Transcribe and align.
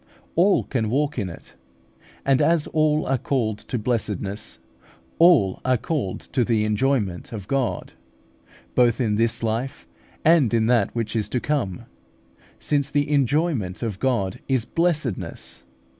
All 0.33 0.63
can 0.63 0.89
walk 0.89 1.19
in 1.19 1.29
it; 1.29 1.53
and 2.25 2.41
as 2.41 2.65
all 2.65 3.05
are 3.05 3.19
called 3.19 3.59
to 3.59 3.77
blessedness, 3.77 4.57
all 5.19 5.61
are 5.63 5.77
called 5.77 6.21
to 6.21 6.43
the 6.43 6.65
enjoyment 6.65 7.31
of 7.31 7.47
God, 7.47 7.93
both 8.73 8.99
in 8.99 9.13
this 9.13 9.43
life 9.43 9.85
and 10.25 10.51
in 10.55 10.65
that 10.65 10.95
which 10.95 11.15
is 11.15 11.29
to 11.29 11.39
come, 11.39 11.85
since 12.57 12.89
the 12.89 13.11
enjoyment 13.11 13.83
of 13.83 13.99
God 13.99 14.39
is 14.47 14.65
blessedness. 14.65 15.65